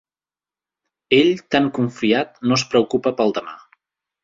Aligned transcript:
Ell, 1.17 1.29
tan 1.57 1.69
confiat, 1.79 2.41
no 2.47 2.59
es 2.61 2.65
preocupa 2.73 3.15
pel 3.21 3.39
demà. 3.39 3.57